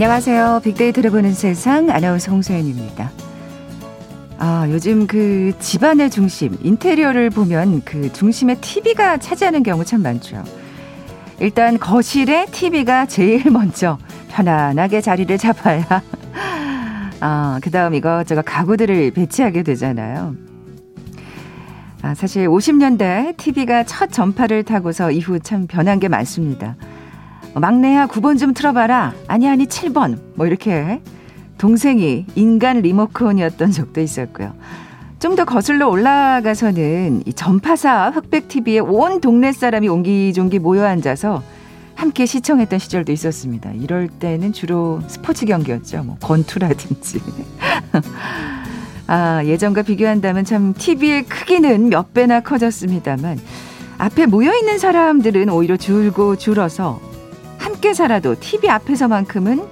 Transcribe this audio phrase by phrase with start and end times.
[0.00, 0.60] 안녕하세요.
[0.62, 3.10] 빅데이터를 보는 세상 아나운서 홍소연입니다.
[4.38, 10.44] 아, 요즘 그 집안의 중심, 인테리어를 보면 그 중심에 TV가 차지하는 경우 참 많죠.
[11.40, 13.98] 일단 거실에 TV가 제일 먼저
[14.28, 15.84] 편안하게 자리를 잡아야
[17.18, 20.36] 아, 그다음 이것저것 가구들을 배치하게 되잖아요.
[22.02, 26.76] 아, 사실 50년대 TV가 첫 전파를 타고서 이후 참 변한 게 많습니다.
[27.54, 29.14] 막내야 9번 좀 틀어봐라.
[29.26, 30.18] 아니 아니 7번.
[30.34, 31.00] 뭐 이렇게
[31.58, 34.54] 동생이 인간 리모컨이었던 적도 있었고요.
[35.18, 41.42] 좀 더 거슬러 올라가서는 이 전파사 흑백 TV에 온 동네 사람이 옹기종기 모여 앉아서
[41.96, 43.72] 함께 시청했던 시절도 있었습니다.
[43.72, 46.04] 이럴 때는 주로 스포츠 경기였죠.
[46.04, 47.20] 뭐 권투라든지.
[49.08, 53.40] 아, 예전과 비교한다면 참 TV의 크기는 몇 배나 커졌습니다만
[53.98, 57.00] 앞에 모여 있는 사람들은 오히려 줄고 줄어서
[57.78, 59.64] 함께 살아도 TV 앞에서만큼은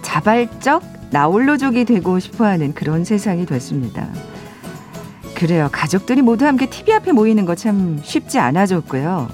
[0.00, 4.08] 자발적 나홀로족이 되고 싶어 하는 그런 세상이 됐습니다.
[5.34, 5.68] 그래요.
[5.70, 9.28] 가족들이 모두 함께 TV 앞에 모이는 거 참 쉽지 않아졌고요.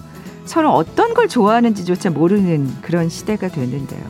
[0.46, 4.02] 서로 어떤 걸 좋아하는지조차 모르는 그런 시대가 됐는데요.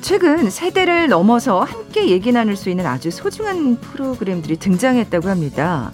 [0.00, 5.90] 최근 세대를 넘어서 함께 얘기 나눌 수 있는 아주 소중한 프로그램들이 등장했다고 합니다.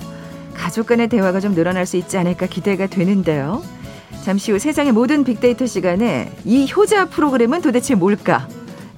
[0.55, 3.61] 가족 간의 대화가 좀 늘어날 수 있지 않을까 기대가 되는데요.
[4.23, 8.47] 잠시 후 세상의 모든 빅데이터 시간에 이 효자 프로그램은 도대체 뭘까?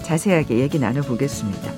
[0.02, 1.72] 자세하게 얘기 나눠보겠습니다.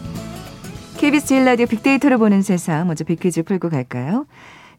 [0.99, 4.27] KBS 제일 라디오 빅데이터를 보는 세상 먼저 빅퀴즈 풀고 갈까요?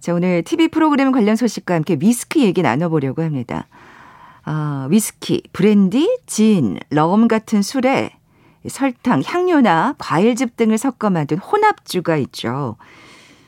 [0.01, 3.67] 자, 오늘 TV 프로그램 관련 소식과 함께 위스키 얘기 나눠보려고 합니다.
[4.43, 8.11] 아, 위스키, 브랜디, 진, 럼 같은 술에
[8.67, 12.75] 설탕, 향료나 과일즙 등을 섞어 만든 혼합주가 있죠.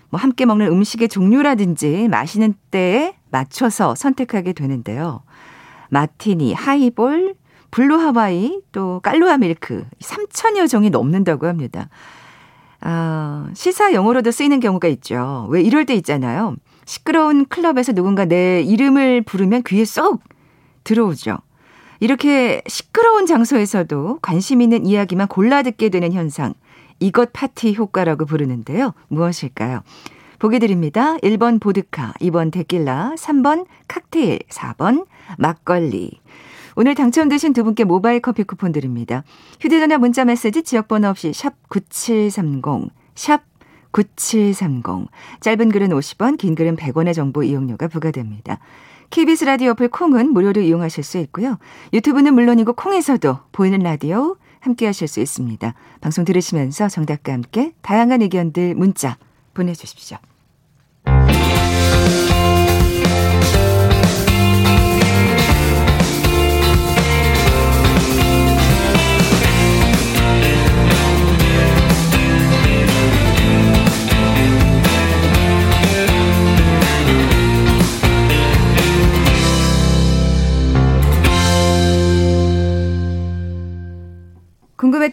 [0.10, 5.22] 뭐 함께 먹는 음식의 종류라든지 마시는 때에 맞춰서 선택하게 되는데요.
[5.90, 7.36] 마티니, 하이볼,
[7.72, 11.90] 블루 하와이, 또 깔루아 밀크 3천여 종이 넘는다고 합니다.
[12.82, 15.48] 아, 시사 용어로도 쓰이는 경우가 있죠.
[15.50, 16.56] 왜 이럴 때 있잖아요.
[16.86, 20.24] 시끄러운 클럽에서 누군가 내 이름을 부르면 귀에 쏙
[20.84, 21.38] 들어오죠.
[22.00, 26.54] 이렇게 시끄러운 장소에서도 관심 있는 이야기만 골라 듣게 되는 현상.
[27.00, 28.94] 이것 파티 효과라고 부르는데요.
[29.10, 29.82] 무엇일까요?
[30.40, 31.18] 보기 드립니다.
[31.18, 35.06] 1번 보드카, 2번 데킬라, 3번 칵테일, 4번
[35.38, 36.20] 막걸리.
[36.76, 39.24] 오늘 당첨되신 두 분께 모바일 커피 쿠폰 드립니다.
[39.60, 43.42] 휴대전화 문자 메시지 지역번호 없이 샵 9730, 샵
[43.92, 45.10] 9730.
[45.42, 48.60] 짧은 글은 50원, 긴 글은 100원의 정보 이용료가 부과됩니다.
[49.10, 51.58] KBS 라디오 어플 콩은 무료로 이용하실 수 있고요.
[51.94, 55.74] 유튜브는 물론이고 콩에서도 보이는 라디오 함께 하실 수 있습니다.
[56.00, 59.18] 방송 들으시면서 정답과 함께 다양한 의견들 문자
[59.54, 60.18] 보내주십시오.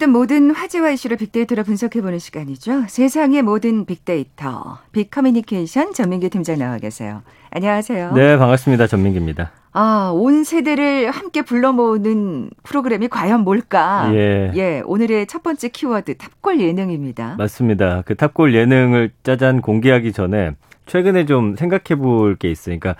[0.06, 2.84] 궁금했던 모든 화제와 이슈를 빅데이터로 분석해보는 시간이죠.
[2.88, 7.22] 세상의 모든 빅데이터, 빅커뮤니케이션 전민기 팀장 나와 계세요.
[7.50, 8.12] 안녕하세요.
[8.12, 8.86] 네, 반갑습니다.
[8.86, 9.50] 전민기입니다.
[9.72, 14.10] 아, 온 세대를 함께 불러 모으는 프로그램이 과연 뭘까?
[14.14, 14.52] 예.
[14.54, 17.34] 예, 오늘의 첫 번째 키워드 탑골 예능입니다.
[17.38, 18.02] 맞습니다.
[18.06, 20.52] 그 탑골 예능을 짜잔 공개하기 전에
[20.86, 22.94] 최근에 좀 생각해 볼 게 있으니까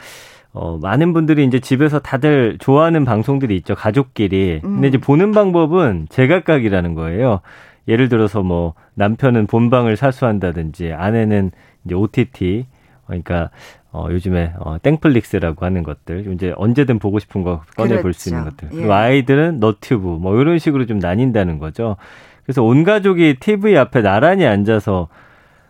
[0.59, 3.75] 어, 많은 분들이 이제 집에서 다들 좋아하는 방송들이 있죠.
[3.75, 4.63] 가족끼리.
[4.65, 4.77] 음.
[4.77, 7.41] 근데 이제 보는 방법은 제각각이라는 거예요.
[7.89, 11.51] 예를 들어서 뭐 남편은 본방을 사수한다든지 아내는
[11.85, 12.65] 이제 OTT
[13.07, 13.51] 그러니까
[13.93, 18.03] 어 요즘에 어 땡플릭스라고 하는 것들 이제 언제든 보고 싶은 거 꺼내 그렇죠.
[18.03, 18.69] 볼수 있는 것들.
[18.73, 18.77] 예.
[18.77, 21.97] 그리고 아이들은 너튜브 뭐 이런 식으로 좀 나뉜다는 거죠.
[22.45, 25.09] 그래서 온 가족이 TV 앞에 나란히 앉아서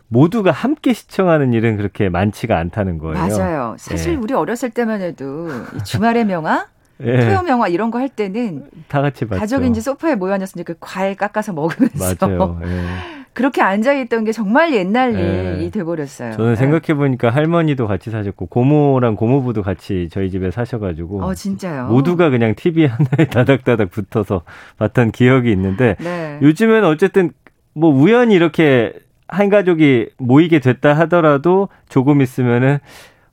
[0.09, 3.15] 모두가 함께 시청하는 일은 그렇게 많지가 않다는 거예요.
[3.15, 3.75] 맞아요.
[3.79, 4.17] 사실 예.
[4.17, 5.49] 우리 어렸을 때만 해도
[5.85, 6.67] 주말의 명화
[7.03, 7.21] 예.
[7.21, 9.41] 토요 명화 이런 거 할 때는 다 같이 봤죠.
[9.41, 12.61] 가족이 이제 소파에 모여 앉았으니 그 과일 깎아서 먹으면서 맞아요.
[12.65, 13.17] 예.
[13.35, 15.57] 그렇게 앉아 있던 게 정말 옛날 예.
[15.59, 16.33] 일이 돼 버렸어요.
[16.33, 16.57] 저는 예.
[16.57, 21.89] 생각해 보니까 할머니도 같이 사셨고 고모랑 고모부도 같이 저희 집에 사셔 가지고 어 진짜요.
[21.89, 24.43] 모두가 그냥 TV 하나에 다닥다닥 붙어서
[24.79, 26.39] 봤던 기억이 있는데 네.
[26.41, 27.33] 요즘엔 어쨌든
[27.75, 28.95] 뭐 우연히 이렇게
[29.29, 32.79] 한 가족이 모이게 됐다 하더라도 조금 있으면은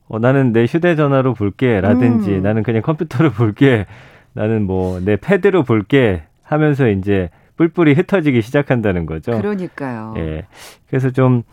[0.07, 2.41] 어, 나는 내 휴대전화로 볼게 라든지 음.
[2.43, 3.85] 나는 그냥 컴퓨터로 볼게
[4.33, 9.31] 나는 뭐 내 패드로 볼게 하면서 이제 뿔뿔이 흩어지기 시작한다는 거죠.
[9.31, 10.15] 그러니까요.
[10.17, 10.45] 예.
[10.87, 11.43] 그래서 좀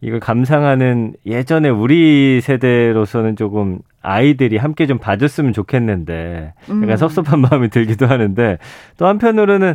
[0.00, 6.96] 이걸 감상하는 예전에 우리 세대로서는 조금 아이들이 함께 좀 봐줬으면 좋겠는데 약간 음.
[6.96, 8.58] 섭섭한 마음이 들기도 하는데
[8.96, 9.74] 또 한편으로는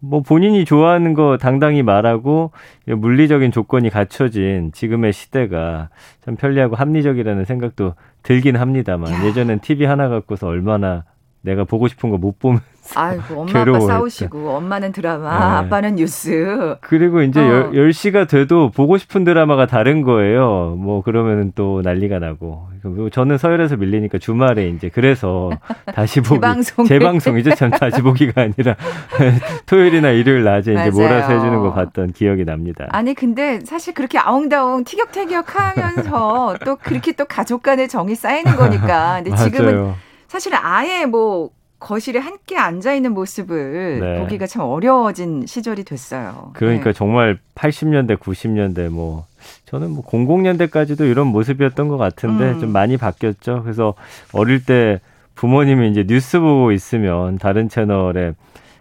[0.00, 2.52] 뭐 본인이 좋아하는 거 당당히 말하고
[2.86, 5.88] 물리적인 조건이 갖춰진 지금의 시대가
[6.24, 9.24] 참 편리하고 합리적이라는 생각도 들긴 합니다만 야.
[9.26, 11.04] 예전엔 TV 하나 갖고서 얼마나
[11.42, 12.60] 내가 보고 싶은 거 못 보면
[12.94, 15.66] 아이고 엄마 아빠 싸우시고 엄마는 드라마 네.
[15.66, 16.76] 아빠는 뉴스.
[16.80, 17.70] 그리고 이제 어.
[17.74, 20.74] 10, 시가 돼도 보고 싶은 드라마가 다른 거예요.
[20.78, 22.68] 뭐 그러면은 또 난리가 나고.
[23.12, 25.50] 저는 서열에서 밀리니까 주말에 이제 그래서
[25.94, 27.54] 다시 보기 재방송 재방송이죠.
[27.56, 28.76] 참 다시 보기가 아니라
[29.66, 32.86] 토요일이나 일요일 낮에 이제 몰아서 해 주는 거 봤던 기억이 납니다.
[32.90, 39.20] 아니 근데 사실 그렇게 아웅다웅 티격태격 하면서 또 그렇게 또 가족 간의 정이 쌓이는 거니까.
[39.22, 39.92] 근데 지금은
[40.28, 44.20] 사실은 아예 뭐 거실에 함께 앉아 있는 모습을 네.
[44.20, 46.50] 보기가 참 어려워진 시절이 됐어요.
[46.54, 46.92] 그러니까 네.
[46.92, 49.26] 정말 80년대, 90년대 뭐
[49.66, 52.60] 저는 뭐 00년대까지도 이런 모습이었던 것 같은데 음.
[52.60, 53.62] 좀 많이 바뀌었죠.
[53.62, 53.94] 그래서
[54.32, 55.00] 어릴 때
[55.34, 58.32] 부모님이 이제 뉴스 보고 있으면 다른 채널에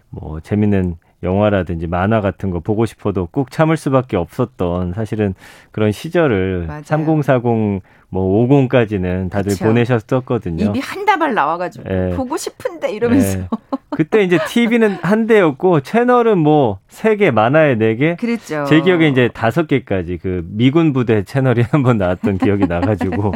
[0.09, 5.33] 뭐 재밌는 영화라든지 만화 같은 거 보고 싶어도 꾹 참을 수밖에 없었던 사실은
[5.71, 6.83] 그런 시절을 맞아요.
[6.83, 9.65] 3040뭐 50까지는 다들 그쵸.
[9.65, 10.65] 보내셨었거든요.
[10.65, 12.11] 입이 한 다발 나와가지고 네.
[12.15, 13.39] 보고 싶은데 이러면서.
[13.39, 13.47] 네.
[13.89, 18.15] 그때 이제 TV는 한 대였고 채널은 뭐 세 개, 만화에 네 개.
[18.15, 18.65] 그랬죠.
[18.67, 23.33] 제 기억에 이제 다섯 개까지 그 미군 부대 채널이 한번 나왔던 기억이 나가지고.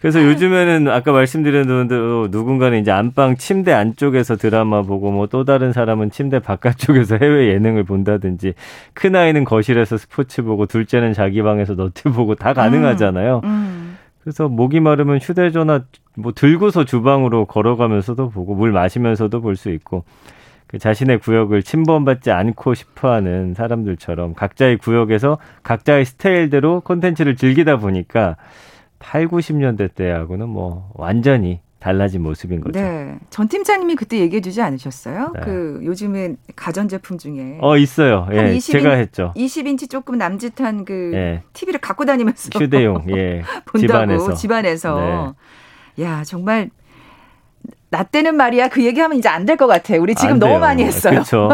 [0.00, 5.72] 그래서 요즘에는 아까 말씀드린 대로 누군가는 이제 안방 침대 안쪽에서 드라마 보고 뭐 또 다른
[5.72, 8.54] 사람은 침대 바깥쪽에서 해외 예능을 본다든지
[8.94, 13.40] 큰 아이는 거실에서 스포츠 보고 둘째는 자기 방에서 너트 보고 다 가능하잖아요.
[13.44, 13.87] 음, 음.
[14.22, 15.84] 그래서 목이 마르면 휴대전화
[16.16, 20.04] 뭐 들고서 주방으로 걸어가면서도 보고 물 마시면서도 볼 수 있고
[20.66, 28.36] 그 자신의 구역을 침범받지 않고 싶어하는 사람들처럼 각자의 구역에서 각자의 스타일대로 콘텐츠를 즐기다 보니까
[28.98, 32.80] 8, 90년대 때하고는 뭐 완전히 달라진 모습인 거죠.
[32.80, 33.18] 네.
[33.30, 35.32] 전 팀장님이 그때 얘기해 주지 않으셨어요?
[35.34, 35.40] 네.
[35.44, 37.58] 그 요즘에 가전 제품 중에.
[37.60, 38.26] 어, 있어요.
[38.32, 38.54] 예.
[38.56, 39.32] 20인, 제가 했죠.
[39.36, 41.42] 20인치 조금 남짓한 그 예.
[41.52, 42.50] TV를 갖고 다니면서.
[42.52, 43.42] 휴대용, 예.
[43.64, 44.34] 본다고, 집안에서.
[44.34, 45.34] 집안에서.
[45.96, 46.04] 네.
[46.04, 46.70] 야, 정말
[47.90, 49.94] 나 때는 말이야 그 얘기하면 이제 안 될 것 같아.
[49.96, 51.12] 우리 지금 너무 많이 했어요.
[51.14, 51.48] 그렇죠.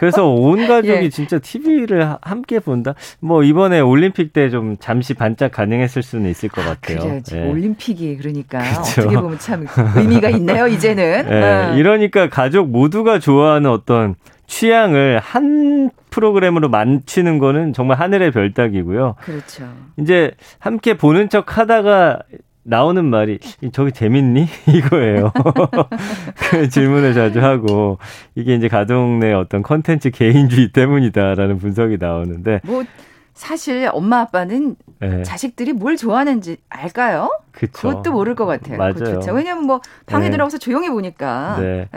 [0.00, 1.08] 그래서 온 가족이 예.
[1.10, 2.94] 진짜 TV를 함께 본다.
[3.20, 6.98] 뭐 이번에 올림픽 때 좀 잠시 반짝 가능했을 수는 있을 것 같아요.
[7.00, 7.48] 그래, 예.
[7.50, 9.02] 올림픽이 그러니까 그렇죠.
[9.02, 9.66] 어떻게 보면 참
[9.96, 10.66] 의미가 있네요.
[10.66, 11.26] 이제는.
[11.30, 11.42] 예.
[11.42, 11.74] 어.
[11.76, 14.14] 이러니까 가족 모두가 좋아하는 어떤
[14.48, 19.16] 취향을 한 프로그램으로 맞추는 거는 정말 하늘의 별따기고요.
[19.20, 19.68] 그렇죠.
[19.98, 22.20] 이제 함께 보는 척 하다가
[22.66, 23.38] 나오는 말이
[23.72, 25.32] 저기 재밌니 이거예요.
[26.50, 27.98] 그 질문을 자주 하고
[28.34, 32.84] 이게 이제 가족 내 어떤 컨텐츠 개인주의 때문이다라는 분석이 나오는데 뭐
[33.34, 35.22] 사실 엄마 아빠는 네.
[35.22, 37.30] 자식들이 뭘 좋아하는지 알까요?
[37.52, 37.88] 그쵸.
[37.88, 38.78] 그것도 모를 것 같아요.
[38.78, 39.20] 맞아요.
[39.32, 40.30] 왜냐면 뭐 방에 네.
[40.30, 41.58] 들어가서 조용히 보니까.
[41.60, 41.88] 네.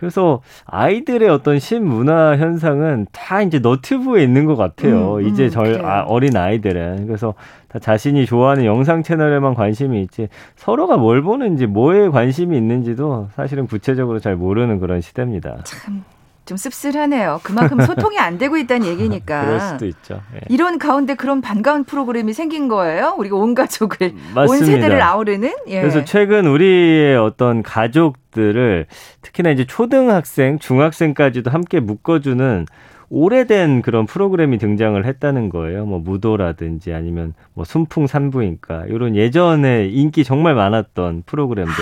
[0.00, 0.06] 네.
[0.10, 5.16] 그래서 아이들의 어떤 신문화 현상은 다 이제 너튜브에 있는 것 같아요.
[5.16, 7.34] 음, 음, 이제 절 아, 어린 아이들은 그래서
[7.68, 14.18] 다 자신이 좋아하는 영상 채널에만 관심이 있지 서로가 뭘 보는지 뭐에 관심이 있는지도 사실은 구체적으로
[14.18, 15.58] 잘 모르는 그런 시대입니다.
[15.64, 16.02] 참.
[16.44, 17.40] 좀 씁쓸하네요.
[17.42, 19.44] 그만큼 소통이 안 되고 있다는 얘기니까.
[19.46, 20.20] 그럴 수도 있죠.
[20.34, 20.40] 예.
[20.48, 23.14] 이런 가운데 그런 반가운 프로그램이 생긴 거예요.
[23.18, 24.42] 우리가 온 가족을 맞습니다.
[24.42, 25.52] 온 세대를 아우르는.
[25.68, 25.80] 예.
[25.80, 28.86] 그래서 최근 우리의 어떤 가족들을
[29.22, 32.66] 특히나 이제 초등학생, 중학생까지도 함께 묶어주는
[33.12, 35.84] 오래된 그런 프로그램이 등장을 했다는 거예요.
[35.84, 41.74] 뭐 무도라든지 아니면 뭐 순풍 산부인과 이런 예전에 인기 정말 많았던 프로그램들.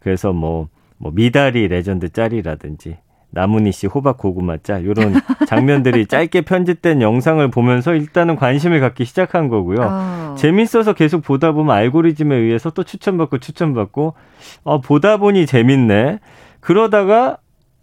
[0.00, 2.98] 그래서 뭐, 뭐 미다리 레전드 짤이라든지
[3.34, 5.14] 나문희 씨 호박 고구마 짤 이런
[5.46, 9.78] 장면들이 짧게 편집된 영상을 보면서 일단은 관심을 갖기 시작한 거고요.
[9.82, 10.34] 어.
[10.38, 14.14] 재밌어서 계속 보다 보면 알고리즘에 의해서 또 추천받고 추천받고
[14.62, 16.20] 어, 보다 보니 재밌네.
[16.60, 17.38] 그러다가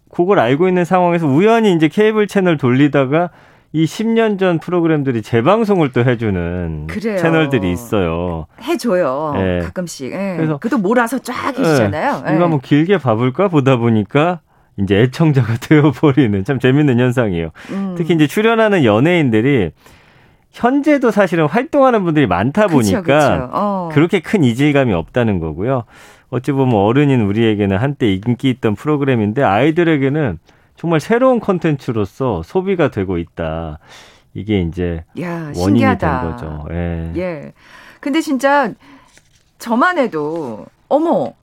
[0.10, 3.30] 그걸 알고 있는 상황에서 우연히 이제 케이블 채널 돌리다가
[3.74, 7.18] 이 10년 전 프로그램들이 재방송을 또 해주는 그래요.
[7.18, 8.48] 채널들이 있어요.
[8.62, 9.34] 해줘요.
[9.36, 9.60] 네.
[9.60, 10.12] 가끔씩.
[10.12, 10.36] 네.
[10.36, 12.24] 그래서 그도 몰아서 쫙 해주잖아요.
[12.26, 12.36] 네.
[12.36, 14.42] 이거 한번 길게 봐볼까 보다 보니까
[14.78, 17.52] 이제 애청자가 되어버리는 참 재밌는 현상이에요.
[17.72, 17.96] 음.
[17.98, 19.72] 특히 이제 출연하는 연예인들이
[20.52, 23.50] 현재도 사실은 활동하는 분들이 많다 보니까 그쵸, 그쵸.
[23.54, 23.90] 어.
[23.94, 25.86] 그렇게 큰 이질감이 없다는 거고요.
[26.30, 30.40] 어찌 보면 어른인 우리에게는 한때 인기 있던 프로그램인데 아이들에게는
[30.82, 33.78] 정말 새로운 컨텐츠로서 소비가 되고 있다.
[34.34, 36.22] 이게 이제 야, 원인이 신기하다.
[36.22, 36.66] 된 거죠.
[36.72, 37.12] 예.
[37.18, 37.54] 예.
[38.00, 38.74] 근데 진짜
[39.60, 41.34] 저만 해도 어머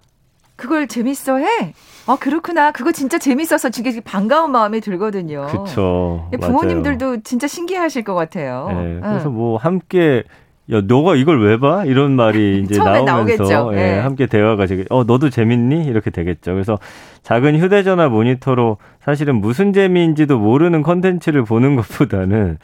[0.56, 1.72] 그걸 재밌어 해.
[2.08, 2.72] 아 그렇구나.
[2.72, 5.46] 그거 진짜 재밌어서 지금 반가운 마음이 들거든요.
[5.46, 6.28] 그렇죠.
[6.40, 7.20] 부모님들도 맞아요.
[7.22, 8.66] 진짜 신기하실 것 같아요.
[8.72, 9.34] 네, 그래서 응.
[9.34, 10.24] 뭐 함께
[10.70, 11.84] 야, 너가 이걸 왜 봐?
[11.84, 13.98] 이런 말이 이제 나오면서 예, 네.
[13.98, 15.86] 함께 대화가 되게 어, 너도 재밌니?
[15.86, 16.52] 이렇게 되겠죠.
[16.52, 16.78] 그래서
[17.22, 22.58] 작은 휴대전화 모니터로 사실은 무슨 재미인지도 모르는 컨텐츠를 보는 것보다는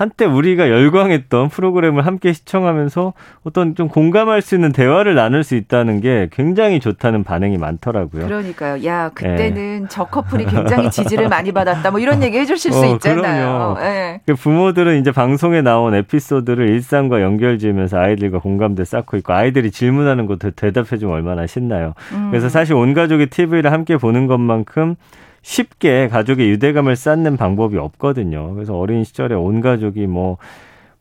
[0.00, 3.12] 한때 우리가 열광했던 프로그램을 함께 시청하면서
[3.44, 8.24] 어떤 좀 공감할 수 있는 대화를 나눌 수 있다는 게 굉장히 좋다는 반응이 많더라고요.
[8.24, 8.82] 그러니까요.
[8.86, 9.86] 야, 그때는 네.
[9.90, 11.90] 저 커플이 굉장히 지지를 많이 받았다.
[11.90, 13.76] 뭐 이런 얘기 해주실 수 어, 있잖아요.
[13.78, 14.22] 네.
[14.24, 20.52] 부모들은 이제 방송에 나온 에피소드를 일상과 연결 지으면서 아이들과 공감대 쌓고 있고 아이들이 질문하는 것도
[20.52, 21.92] 대답해주면 얼마나 신나요.
[22.14, 22.28] 음.
[22.30, 24.96] 그래서 사실 온 가족이 TV를 함께 보는 것만큼
[25.42, 28.54] 쉽게 가족의 유대감을 쌓는 방법이 없거든요.
[28.54, 30.36] 그래서 어린 시절에 온 가족이 뭐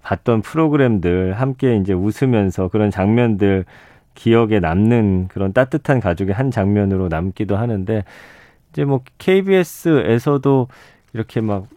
[0.02, 3.66] 봤던 프로그램들 함께 이제 웃으면서 그런 장면들
[4.16, 8.04] 기억에 남는 그런 따뜻한 가족의 한 장면으로 남기도 하는데
[8.72, 10.68] 이제 뭐 KBS에서도
[11.14, 11.68] 이렇게 막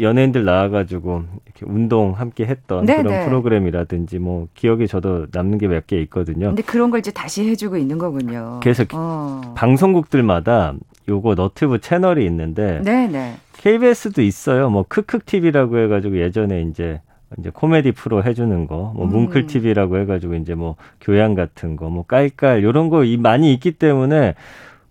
[0.00, 3.02] 연예인들 나와가지고 이렇게 운동 함께 했던 네네.
[3.02, 3.24] 그런 네.
[3.26, 6.48] 프로그램이라든지 뭐 기억에 저도 남는 게 몇 개 있거든요.
[6.48, 8.60] 근데 그런 걸 이제 다시 해주고 있는 거군요.
[8.62, 9.54] 그래서 어.
[9.56, 10.74] 방송국들마다
[11.08, 13.36] 요거 너튜브 채널이 있는데 네네.
[13.56, 14.70] KBS도 있어요.
[14.70, 17.00] 뭐 크크 TV라고 해가지고 예전에 이제
[17.38, 19.10] 이제 코미디 프로 해주는 거, 뭐 음.
[19.12, 24.34] 뭉클 TV라고 해가지고 이제 뭐 교양 같은 거, 뭐 깔깔 요런 거 많이 있기 때문에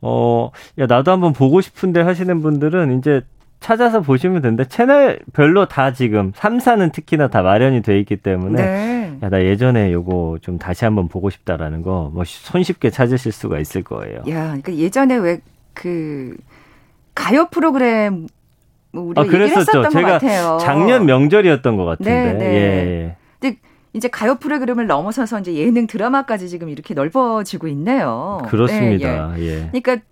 [0.02, 3.22] 어, 야 나도 한번 보고 싶은데 하시는 분들은 이제
[3.60, 9.18] 찾아서 보시면 되는데 채널별로 다 지금 3사는 특히나 다 마련이 돼 있기 때문에 네.
[9.22, 13.84] 야, 나 예전에 요거 좀 다시 한번 보고 싶다라는 거 뭐 손쉽게 찾으실 수가 있을
[13.84, 14.20] 거예요.
[14.30, 15.42] 야, 그러니까 예전에 왜
[15.80, 16.36] 그
[17.16, 18.28] 가요 프로그램
[18.92, 19.88] 뭐 우리가 아, 그랬었죠.
[19.88, 20.20] 제가
[20.60, 22.12] 작년 명절이었던 것 같은데.
[22.12, 22.46] 네, 네.
[22.46, 23.16] 예.
[23.40, 23.60] 근데
[23.94, 28.42] 이제 가요 프로그램을 넘어서서 이제 예능 드라마까지 지금 이렇게 넓어지고 있네요.
[28.50, 29.34] 그렇습니다.
[29.38, 29.48] 네, 예.
[29.48, 29.70] 예.
[29.72, 30.06] 그러니까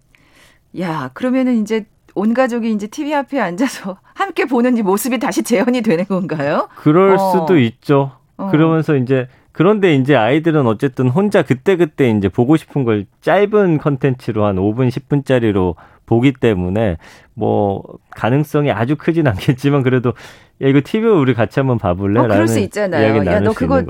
[0.79, 5.81] 야 그러면은 이제 온 가족이 이제 TV 앞에 앉아서 함께 보는 이 모습이 다시 재현이
[5.81, 6.69] 되는 건가요?
[6.77, 7.17] 그럴 어.
[7.17, 8.13] 수도 있죠.
[8.37, 8.49] 어.
[8.51, 14.57] 그러면서 이제 그런데 이제 아이들은 어쨌든 혼자 그때그때 이제 보고 싶은 걸 짧은 컨텐츠로 한
[14.57, 15.73] 5분, 10분짜리로
[16.05, 16.97] 보기 때문에
[17.33, 20.13] 뭐 가능성이 아주 크진 않겠지만 그래도
[20.61, 22.19] 야 이거 TV 우리 같이 한번 봐볼래?
[22.19, 23.25] 어, 그럴 수 있잖아요.
[23.25, 23.83] 야너 그거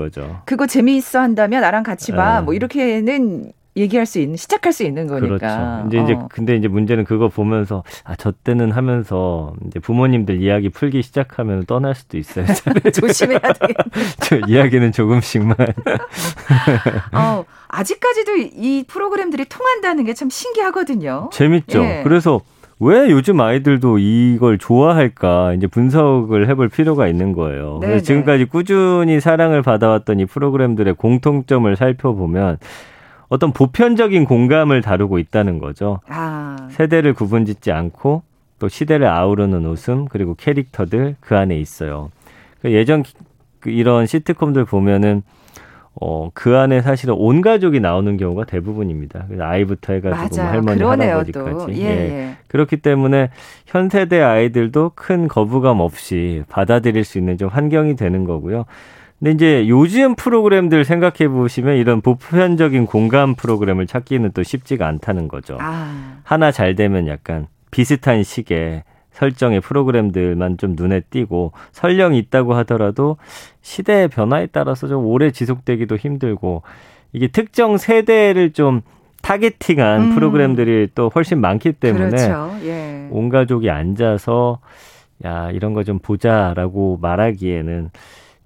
[0.46, 2.38] 그거 재미있어 한다면 나랑 같이 봐.
[2.38, 2.44] 네.
[2.46, 5.84] 뭐 이렇게는 얘기할 수 있는 시작할 수 있는 거니까.
[5.84, 5.86] 그렇죠.
[5.88, 6.04] 이제 어.
[6.04, 11.64] 이제 근데 이제 문제는 그거 보면서 아 저 때는 하면서 이제 부모님들 이야기 풀기 시작하면
[11.66, 12.44] 떠날 수도 있어요.
[12.92, 14.42] 조심해야 되겠네.
[14.52, 15.56] 이야기는 조금씩만.
[17.12, 21.30] 어, 아직까지도 이 프로그램들이 통한다는 게 참 신기하거든요.
[21.32, 21.80] 재밌죠.
[21.84, 22.00] 예.
[22.02, 22.40] 그래서
[22.80, 27.78] 왜 요즘 아이들도 이걸 좋아할까 이제 분석을 해볼 필요가 있는 거예요.
[27.80, 32.58] 그래서 지금까지 꾸준히 사랑을 받아왔던 이 프로그램들의 공통점을 살펴보면
[33.28, 36.00] 어떤 보편적인 공감을 다루고 있다는 거죠.
[36.08, 36.68] 아.
[36.70, 38.22] 세대를 구분짓지 않고
[38.58, 42.10] 또 시대를 아우르는 웃음 그리고 캐릭터들 그 안에 있어요.
[42.60, 43.04] 그 예전
[43.60, 45.22] 그 이런 시트콤들 보면은
[46.00, 49.24] 어, 그 안에 사실은 온 가족이 나오는 경우가 대부분입니다.
[49.26, 51.72] 그래서 아이부터 해가지고 뭐 할머니, 그러네요, 할아버지까지.
[51.72, 51.88] 예, 예.
[51.88, 52.36] 예.
[52.46, 53.30] 그렇기 때문에
[53.66, 58.64] 현 세대 아이들도 큰 거부감 없이 받아들일 수 있는 좀 환경이 되는 거고요.
[59.18, 65.58] 근데 이제 요즘 프로그램들 생각해 보시면 이런 보편적인 공감 프로그램을 찾기는 또 쉽지가 않다는 거죠.
[65.60, 66.18] 아.
[66.22, 73.16] 하나 잘 되면 약간 비슷한 식의 설정의 프로그램들만 좀 눈에 띄고 설령이 있다고 하더라도
[73.62, 76.62] 시대의 변화에 따라서 좀 오래 지속되기도 힘들고
[77.12, 78.82] 이게 특정 세대를 좀
[79.22, 80.14] 타겟팅한 음.
[80.14, 82.56] 프로그램들이 또 훨씬 많기 때문에 그렇죠.
[82.62, 83.08] 예.
[83.10, 84.60] 온 가족이 앉아서
[85.24, 87.90] 야 이런 거 좀 보자라고 말하기에는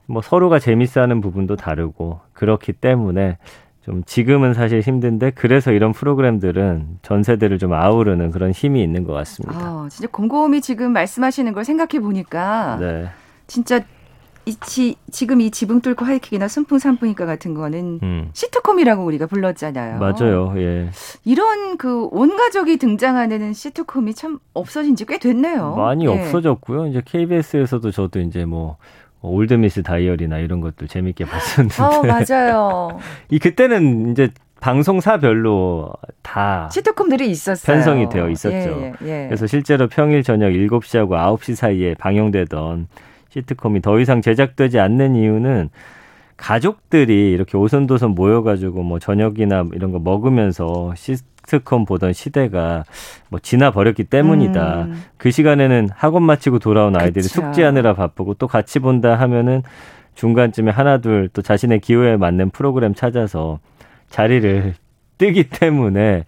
[0.07, 3.39] 뭐 서로가 재밌어하는 부분도 다르고 그렇기 때문에
[3.83, 9.13] 좀 지금은 사실 힘든데 그래서 이런 프로그램들은 전 세대를 좀 아우르는 그런 힘이 있는 것
[9.13, 9.59] 같습니다.
[9.59, 13.09] 아, 진짜 곰곰이 지금 말씀하시는 걸 생각해 보니까 네.
[13.49, 13.81] 진짜
[14.45, 18.29] 이 지, 지금 이 지붕 뚫고 하이킥이나 순풍 산풍이가 같은 거는 음.
[18.33, 19.99] 시트콤이라고 우리가 불렀잖아요.
[20.01, 20.53] 맞아요.
[20.57, 20.89] 예.
[21.25, 25.75] 이런 그 온 가족이 등장하는 시트콤이 참 없어진 지 꽤 됐네요.
[25.77, 26.09] 많이 예.
[26.09, 26.87] 없어졌고요.
[26.89, 28.77] 이제 KBS에서도 저도 이제 뭐
[29.23, 31.83] 올드미스 다이어리나 이런 것들 재밌게 봤었는데.
[31.83, 32.99] 어, 맞아요.
[33.31, 35.91] 이 그때는 이제 방송사별로
[36.23, 37.75] 다 시트콤들이 있었어요.
[37.75, 38.57] 편성이 되어 있었죠.
[38.57, 39.27] 예, 예, 예.
[39.27, 42.87] 그래서 실제로 평일 저녁 7시하고 9시 사이에 방영되던
[43.31, 45.71] 시트콤이 더 이상 제작되지 않는 이유는
[46.37, 52.85] 가족들이 이렇게 오손도손 모여가지고 뭐 저녁이나 이런 거 먹으면서 시트콤 보던 시대가
[53.29, 54.83] 뭐 지나 버렸기 때문이다.
[54.83, 55.03] 음.
[55.17, 57.43] 그 시간에는 학원 마치고 돌아온 아이들이 그쵸.
[57.43, 59.63] 숙제하느라 바쁘고 또 같이 본다 하면은
[60.15, 63.61] 중간쯤에 하나 둘 또 자신의 기호에 맞는 프로그램 찾아서
[64.09, 64.75] 자리를
[65.19, 66.25] 뜨기 때문에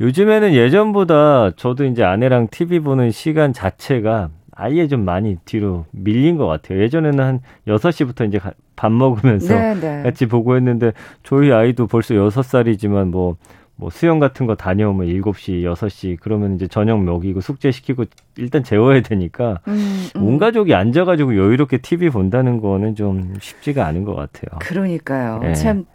[0.00, 6.46] 요즘에는 예전보다 저도 이제 아내랑 TV 보는 시간 자체가 아예 좀 많이 뒤로 밀린 것
[6.46, 6.80] 같아요.
[6.82, 8.38] 예전에는 한 6시부터 이제
[8.76, 9.80] 밥 먹으면서 네네.
[9.80, 10.02] 네.
[10.02, 10.92] 같이 보고 했는데
[11.22, 13.36] 저희 아이도 벌써 6살이지만 뭐,
[13.74, 18.04] 뭐 수영 같은 거 다녀오면 7시, 6시 그러면 이제 저녁 먹이고 숙제 시키고
[18.36, 20.22] 일단 재워야 되니까 음, 음.
[20.22, 24.58] 온 가족이 앉아 가지고 여유롭게 TV 본다는 거는 좀 쉽지가 않은 것 같아요.
[24.60, 25.40] 그러니까요.
[25.42, 25.54] 네.
[25.54, 25.86] 참.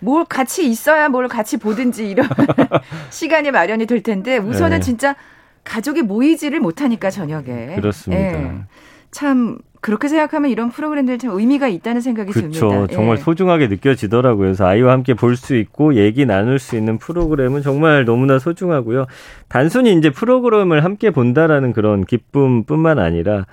[0.00, 2.28] 뭘 같이 있어야 뭘 같이 보든지 이런
[3.08, 4.80] 시간이 마련이 될 텐데 우선은 네.
[4.80, 5.16] 진짜
[5.64, 7.74] 가족이 모이지를 못하니까 저녁에.
[7.76, 8.22] 그렇습니다.
[8.22, 8.52] 예.
[9.14, 12.86] 참 그렇게 생각하면 이런 프로그램들 참 의미가 있다는 생각이 그쵸, 듭니다.
[12.94, 13.20] 정말 예.
[13.22, 14.46] 소중하게 느껴지더라고요.
[14.46, 19.06] 그래서 아이와 함께 볼 수 있고 얘기 나눌 수 있는 프로그램은 정말 너무나 소중하고요.
[19.48, 23.44] 단순히 이제 프로그램을 함께 본다라는 그런 기쁨뿐만 아니라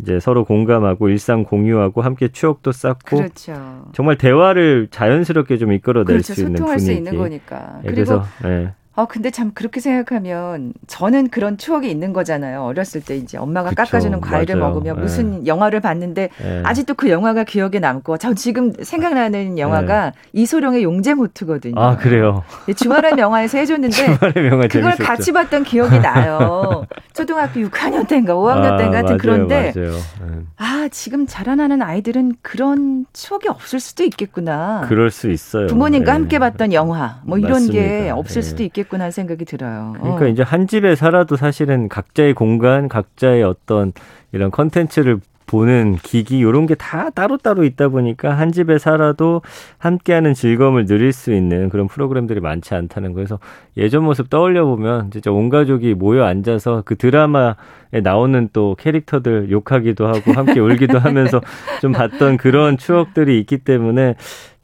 [0.00, 3.86] 이제 서로 공감하고 일상 공유하고 함께 추억도 쌓고 그렇죠.
[3.92, 6.34] 정말 대화를 자연스럽게 좀 이끌어낼 그렇죠.
[6.34, 6.80] 수 있는 분위기.
[6.80, 7.80] 수 있는 거니까.
[7.84, 8.72] 예, 그래서 예.
[8.96, 12.62] 어, 근데 참 그렇게 생각하면 저는 그런 추억이 있는 거잖아요.
[12.62, 14.70] 어렸을 때 이제 엄마가 그쵸, 깎아주는 과일을 맞아요.
[14.72, 15.00] 먹으며 네.
[15.02, 16.62] 무슨 영화를 봤는데 네.
[16.64, 20.12] 아직도 그 영화가 기억에 남고 저 지금 생각나는 영화가 네.
[20.32, 21.78] 이소룡의 용재모트거든요.
[21.78, 22.42] 아, 그래요?
[22.74, 25.04] 주말의 명화에서 해줬는데 주말의 명화 그걸 재밌었죠.
[25.04, 26.86] 같이 봤던 기억이 나요.
[27.12, 29.90] 초등학교 6학년 때인가 5학년 아, 때인가 하여튼 맞아요, 그런데 맞아요.
[29.92, 30.42] 네.
[30.56, 34.86] 아, 지금 자라나는 아이들은 그런 추억이 없을 수도 있겠구나.
[34.88, 35.66] 그럴 수 있어요.
[35.66, 36.18] 부모님과 네.
[36.18, 37.72] 함께 봤던 영화 뭐 이런 맞습니다.
[37.74, 38.48] 게 없을 네.
[38.48, 38.85] 수도 있겠구나.
[38.86, 39.94] 있겠구나 생각이 들어요.
[39.98, 40.28] 그러니까 어.
[40.28, 43.92] 이제 한 집에 살아도 사실은 각자의 공간, 각자의 어떤
[44.32, 49.42] 이런 컨텐츠를 보는 기기 이런 게 다 따로따로 있다 보니까 한 집에 살아도
[49.78, 53.38] 함께하는 즐거움을 누릴 수 있는 그런 프로그램들이 많지 않다는 거에서
[53.76, 57.54] 예전 모습 떠올려 보면 진짜 온 가족이 모여 앉아서 그 드라마에
[58.02, 61.40] 나오는 또 캐릭터들 욕하기도 하고 함께 울기도 하면서
[61.80, 64.16] 좀 봤던 그런 추억들이 있기 때문에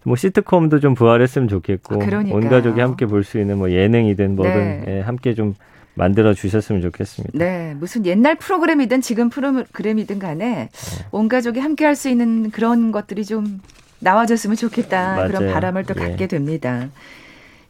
[0.05, 4.55] 뭐 시트콤도 좀 부활했으면 좋겠고 아, 온 가족이 함께 볼 수 있는 뭐 예능이든 뭐든
[4.55, 4.85] 네.
[4.89, 5.55] 예, 함께 좀
[5.95, 7.39] 만들어 주셨으면 좋겠습니다.
[7.39, 11.05] 네, 무슨 옛날 프로그램이든 지금 프로그램이든 간에 네.
[11.13, 13.61] 온 가족이 함께 할 수 있는 그런 것들이 좀
[14.01, 15.29] 나와줬으면 좋겠다 맞아요.
[15.29, 16.01] 그런 바람을 또 예.
[16.09, 16.89] 갖게 됩니다.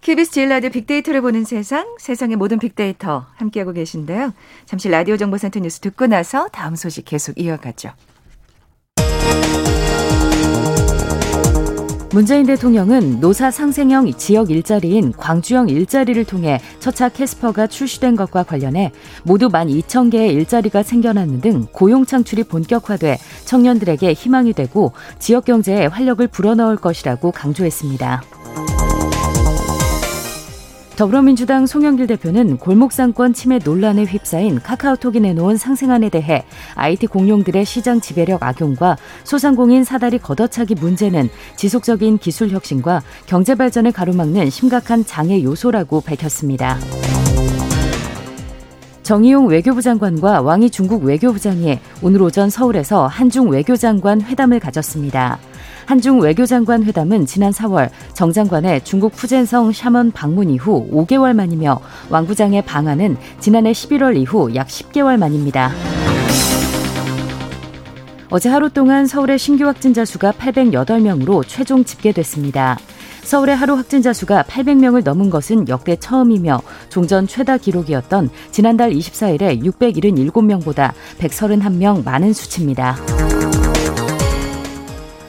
[0.01, 4.33] KBS 제일 라디오 빅데이터를 보는 세상, 세상의 모든 빅데이터 함께하고 계신데요.
[4.65, 7.91] 잠시 라디오 정보센터 뉴스 듣고 나서 다음 소식 계속 이어가죠.
[12.13, 19.49] 문재인 대통령은 노사 상생형 지역 일자리인 광주형 일자리를 통해 첫차 캐스퍼가 출시된 것과 관련해 모두
[19.49, 27.31] 12,000개의 일자리가 생겨나는 등 고용 창출이 본격화돼 청년들에게 희망이 되고 지역 경제에 활력을 불어넣을 것이라고
[27.33, 28.42] 강조했습니다.
[31.03, 36.45] 더불어민주당 송영길 대표는 골목상권 침해 논란에 휩싸인 카카오톡이 내놓은 상생안에 대해
[36.77, 44.49] IT 공룡들의 시장 지배력 악용과 소상공인 사다리 걷어차기 문제는 지속적인 기술 혁신과 경제 발전을 가로막는
[44.51, 46.79] 심각한 장애 요소라고 밝혔습니다.
[49.03, 55.41] 정의용 외교부 장관과 왕이 중국 외교부장이 오늘 오전 서울에서 한중 외교장관 회담을 가졌습니다.
[55.87, 62.27] 한중 외교장관 회담은 지난 4월 정 장관의 중국 푸젠성 샤먼 방문 이후 5개월 만이며 왕
[62.27, 65.73] 부장의 방한은 지난해 11월 이후 약 10개월 만입니다.
[68.31, 72.79] 어제 하루 동안 서울의 신규 확진자 수가 808명으로 최종 집계됐습니다.
[73.25, 80.93] 서울의 하루 확진자 수가 800명을 넘은 것은 역대 처음이며 종전 최다 기록이었던 지난달 24일에 677명보다
[81.19, 82.97] 131명 많은 수치입니다.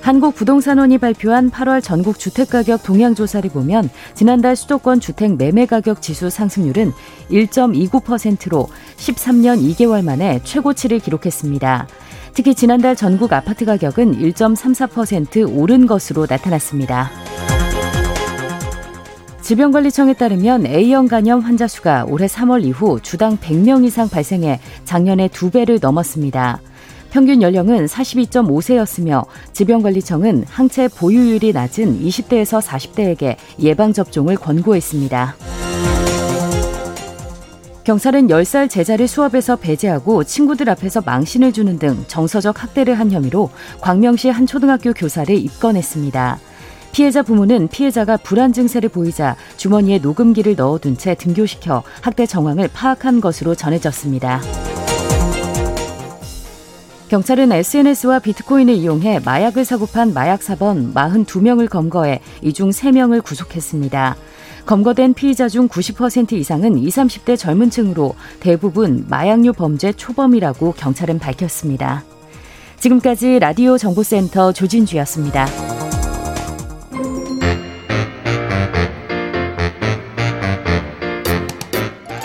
[0.03, 6.91] 한국부동산원이 발표한 8월 전국 주택가격 동향조사를 보면 지난달 수도권 주택 매매가격 지수 상승률은
[7.31, 11.87] 1.29%로 13년 2개월 만에 최고치를 기록했습니다.
[12.33, 17.09] 특히 지난달 전국 아파트 가격은 1.34% 오른 것으로 나타났습니다.
[19.41, 25.49] 질병관리청에 따르면 A형 간염 환자 수가 올해 3월 이후 주당 100명 이상 발생해 작년에 두
[25.49, 26.59] 배를 넘었습니다.
[27.13, 35.36] 평균 연령은 42.5세였으며 질병관리청은 항체 보유율이 낮은 20대에서 40대에게 예방접종을 권고했습니다.
[37.84, 44.30] 경찰은 10살 제자를 수업에서 배제하고 친구들 앞에서 망신을 주는 등 정서적 학대를 한 혐의로 광명시
[44.30, 46.39] 한 초등학교 교사를 입건했습니다.
[46.93, 53.54] 피해자 부모는 피해자가 불안 증세를 보이자 주머니에 녹음기를 넣어둔 채 등교시켜 학대 정황을 파악한 것으로
[53.54, 54.41] 전해졌습니다.
[57.13, 64.15] 경찰은 SNS와 비트코인을 이용해 마약을 사고 판 마약 사범 42명을 검거해 이 중 3명을 구속했습니다.
[64.65, 72.04] 검거된 피의자 중 90% 이상은 20, 30대 젊은 층으로 대부분 마약류 범죄 초범이라고 경찰은 밝혔습니다.
[72.80, 75.45] 지금까지 라디오 정보센터 조진주였습니다.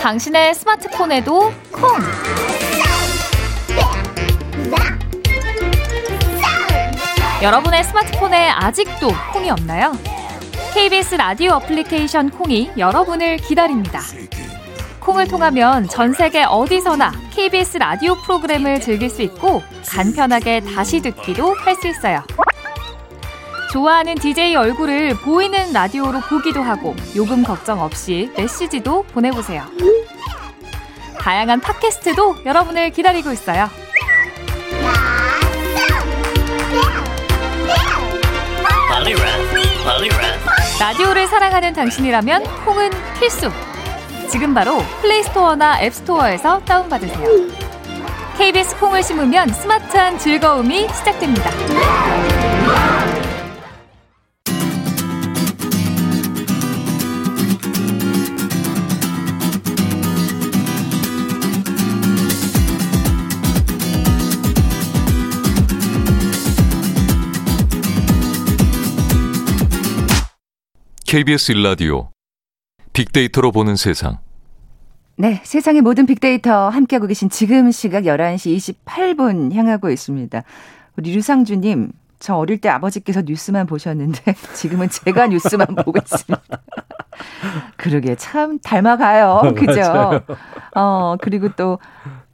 [0.01, 2.68] 당신의 스마트폰에도 콩!
[7.43, 9.93] 여러분의 스마트폰에 아직도 콩이 없나요?
[10.75, 14.01] KBS 라디오 어플리케이션 콩이 여러분을 기다립니다.
[15.01, 21.75] 콩을 통하면 전 세계 어디서나 KBS 라디오 프로그램을 즐길 수 있고 간편하게 다시 듣기도 할
[21.77, 22.23] 수 있어요.
[23.73, 29.63] 좋아하는 DJ 얼굴을 보이는 라디오로 보기도 하고 요금 걱정 없이 메시지도 보내보세요.
[31.21, 33.69] 다양한 팟캐스트도 여러분을 기다리고 있어요.
[40.79, 43.51] 라디오를 사랑하는 당신이라면 콩은 필수.
[44.31, 47.27] 지금 바로 플레이스토어나 앱스토어에서 다운받으세요.
[48.37, 51.51] KBS 콩을 심으면 스마트한 즐거움이 시작됩니다.
[71.09, 72.11] KBS 일라디오
[72.93, 74.19] 빅데이터로 보는 세상.
[75.17, 80.43] 네, 세상의 모든 빅데이터 함께하고 계신 지금 시각 11시 28분 향하고 있습니다.
[80.99, 86.43] 우리 류상주님, 저 어릴 때 아버지께서 뉴스만 보셨는데 지금은 제가 뉴스만 보고 있습니다.
[87.79, 89.55] 그러게 참 닮아가요.
[89.57, 90.21] 그죠?
[90.75, 91.79] 어, 그리고 또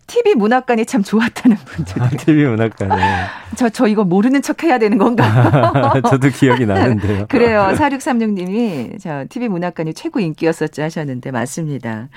[0.06, 2.02] TV 문학관이 참 좋았다는 분들.
[2.02, 3.02] 아, TV 문학관이.
[3.56, 5.92] 저, 저 이거 모르는 척 해야 되는 건가?
[6.08, 7.26] 저도 기억이 나는데요.
[7.30, 7.72] 그래요.
[7.74, 12.08] 4636님이 저 TV 문학관이 최고 인기였었죠 하셨는데 맞습니다.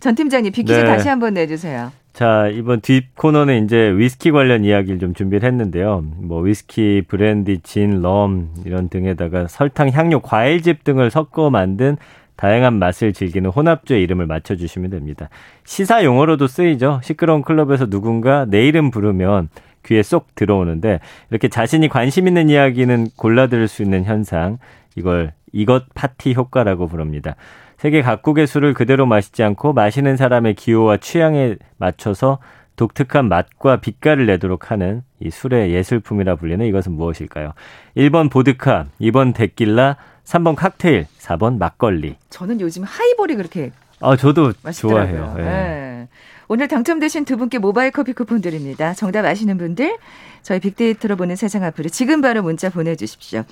[0.00, 0.84] 전 팀장님 빅퀴즈 네.
[0.84, 1.90] 다시 한번 내주세요.
[2.12, 6.04] 자, 이번 뒷 코너는 이제 위스키 관련 이야기를 좀 준비를 했는데요.
[6.18, 11.96] 뭐 위스키, 브랜디, 진, 럼 이런 등에다가 설탕, 향료, 과일즙 등을 섞어 만든
[12.36, 15.28] 다양한 맛을 즐기는 혼합주의 이름을 맞춰주시면 됩니다.
[15.64, 17.00] 시사 용어로도 쓰이죠.
[17.02, 19.48] 시끄러운 클럽에서 누군가 내 이름 부르면
[19.84, 24.58] 귀에 쏙 들어오는데 이렇게 자신이 관심 있는 이야기는 골라 들을 수 있는 현상
[24.96, 27.36] 이걸 이것 파티 효과라고 부릅니다.
[27.76, 32.38] 세계 각국의 술을 그대로 마시지 않고 마시는 사람의 기호와 취향에 맞춰서
[32.76, 37.52] 독특한 맛과 빛깔을 내도록 하는 이 술의 예술품이라 불리는 이것은 무엇일까요?
[37.96, 42.16] 1번 보드카, 2번 데킬라, 3번 칵테일, 4번 막걸리.
[42.30, 45.16] 저는 요즘 하이볼이 그렇게 아, 저도 맛있더라고요.
[45.16, 45.34] 좋아해요.
[45.36, 45.44] 네.
[45.44, 46.08] 네.
[46.48, 48.92] 오늘 당첨되신 두 분께 모바일 커피 쿠폰 드립니다.
[48.94, 49.96] 정답 아시는 분들
[50.42, 53.44] 저희 빅데이터로 보는 세상 앞으로 지금 바로 문자 보내 주십시오.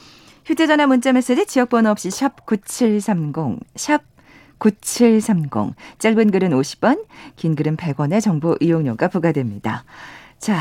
[0.44, 4.02] 휴대전화 문자 메시지 지역번호 없이 샵 9730, 샵
[4.58, 5.74] 9730.
[5.98, 7.04] 짧은 글은 50원,
[7.36, 9.84] 긴 글은 100원의 정보 이용료가 부과됩니다.
[10.38, 10.58] 자,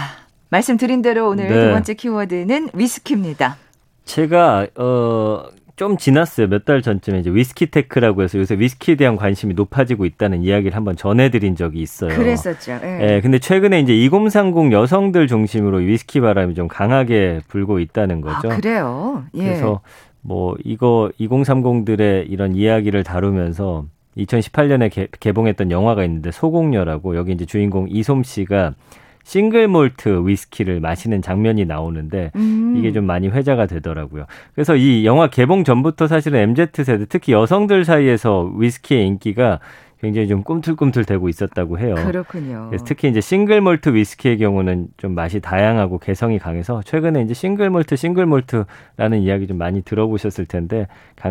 [0.49, 1.65] 말씀드린 대로 오늘 네.
[1.65, 3.57] 두 번째 키워드는 위스키입니다.
[4.05, 5.45] 제가 어,
[5.81, 6.45] 좀 지났어요.
[6.47, 10.95] 몇 달 전쯤에 이제 위스키 테크라고 해서 요새 위스키에 대한 관심이 높아지고 있다는 이야기를 한번
[10.95, 12.15] 전해드린 적이 있어요.
[12.15, 12.73] 그랬었죠.
[12.83, 12.97] 예.
[12.97, 18.51] 네, 근데 최근에 이제 2030 여성들 중심으로 위스키 바람이 좀 강하게 불고 있다는 거죠.
[18.51, 19.23] 아, 그래요.
[19.33, 19.43] 예.
[19.43, 19.81] 그래서
[20.21, 23.85] 뭐 이거 2030들의 이런 이야기를 다루면서
[24.17, 28.75] 2018년에 개, 개봉했던 영화가 있는데 소공녀라고 여기 이제 주인공 이솜 씨가
[29.23, 32.75] 싱글 몰트 위스키를 마시는 장면이 나오는데 음.
[32.77, 34.25] 이게 좀 많이 회자가 되더라고요.
[34.53, 39.59] 그래서 이 영화 개봉 전부터 사실은 MZ 세대 특히 여성들 사이에서 위스키의 인기가
[39.99, 41.93] 굉장히 좀 꿈틀꿈틀 되고 있었다고 해요.
[41.93, 42.67] 그렇군요.
[42.69, 47.69] 그래서 특히 이제 싱글 몰트 위스키의 경우는 좀 맛이 다양하고 개성이 강해서 최근에 이제 싱글
[47.69, 50.87] 몰트, 싱글 몰트라는 이야기 좀 많이 들어보셨을 텐데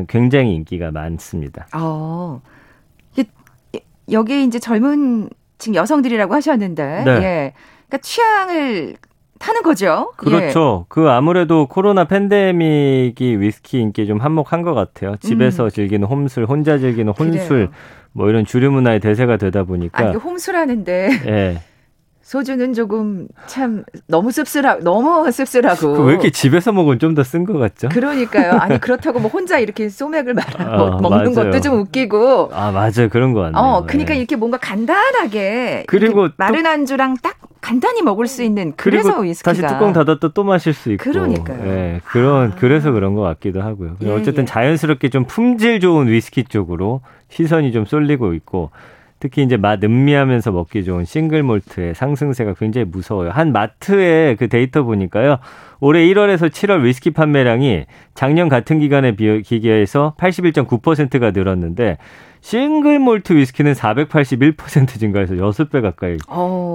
[0.07, 1.67] 굉장히 인기가 많습니다.
[1.75, 2.41] 어.
[4.13, 7.11] 여기 이제 젊은 층 여성들이라고 하셨는데, 네.
[7.11, 7.53] 예.
[7.91, 8.97] 그러니까 취향을
[9.41, 10.13] 타는 거죠.
[10.17, 10.85] 그렇죠.
[10.85, 10.87] 예.
[10.89, 15.17] 그 아무래도 코로나 팬데믹이 위스키 인기 좀 한몫한 것 같아요.
[15.17, 15.71] 집에서 음.
[15.71, 17.69] 즐기는 홈술, 혼자 즐기는 혼술, 그래요.
[18.13, 20.09] 뭐 이런 주류 문화의 대세가 되다 보니까.
[20.09, 21.11] 아, 홈술하는데.
[21.27, 21.61] 예.
[22.35, 27.59] 소주는 조금 참 너무 씁쓸하 너무 씁쓸하고 그왜 이렇게 집에서 먹으면 좀 더 쓴 것
[27.59, 27.89] 같죠?
[27.89, 28.53] 그러니까요.
[28.53, 31.51] 아니 그렇다고 뭐 혼자 이렇게 소맥을 말아 어, 먹는 맞아요.
[31.51, 33.61] 것도 좀 웃기고 아 맞아요 그런 거 같네요.
[33.61, 34.21] 어 그러니까 네.
[34.21, 39.93] 이렇게 뭔가 간단하게 그리고 마른 안주랑 딱 간단히 먹을 수 있는 그래서 위스키가 다시 뚜껑
[39.93, 41.65] 닫았다 또 마실 수 있고 그러니까요.
[41.65, 42.55] 네, 그런 아.
[42.57, 43.97] 그래서 그런 것 같기도 하고요.
[44.03, 44.47] 예, 어쨌든 예.
[44.47, 48.71] 자연스럽게 좀 품질 좋은 위스키 쪽으로 시선이 좀 쏠리고 있고
[49.21, 53.31] 특히 이제 맛 음미하면서 먹기 좋은 싱글 몰트의 상승세가 굉장히 무서워요.
[53.31, 55.37] 한 마트의 그 데이터 보니까요.
[55.79, 61.99] 올해 1월에서 7월 위스키 판매량이 작년 같은 기간에 비교해서 81.9%가 늘었는데
[62.41, 66.17] 싱글 몰트 위스키는 481% 증가해서 6배 가까이